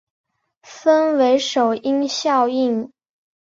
[0.63, 2.91] 分为首因效应。